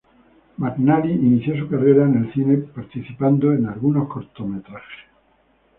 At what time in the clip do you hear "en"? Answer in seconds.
2.05-2.17, 3.53-3.67